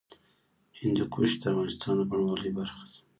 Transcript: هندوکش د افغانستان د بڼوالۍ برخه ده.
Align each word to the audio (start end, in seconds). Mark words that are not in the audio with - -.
هندوکش 0.79 1.29
د 1.41 1.43
افغانستان 1.51 1.95
د 1.99 2.01
بڼوالۍ 2.09 2.51
برخه 2.57 2.83
ده. 2.91 2.97